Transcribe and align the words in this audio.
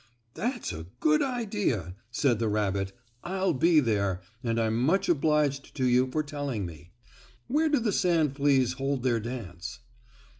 "That's 0.33 0.73
a 0.73 0.87
good 0.99 1.21
idea," 1.21 1.93
said 2.09 2.39
the 2.39 2.47
rabbit. 2.49 2.91
"I'll 3.23 3.53
be 3.53 3.79
there, 3.79 4.19
and 4.43 4.59
I'm 4.59 4.75
much 4.81 5.07
obliged 5.07 5.75
to 5.75 5.85
you 5.85 6.07
for 6.09 6.23
telling 6.23 6.65
me. 6.65 6.89
Where 7.45 7.69
do 7.69 7.77
the 7.79 7.91
sand 7.93 8.35
fleas 8.35 8.73
hold 8.73 9.03
their 9.03 9.19
dance?" 9.19 9.77